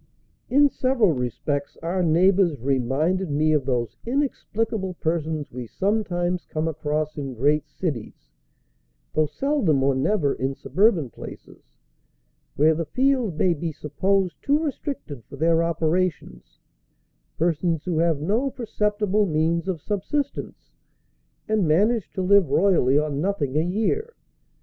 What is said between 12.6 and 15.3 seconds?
the field may be supposed too restricted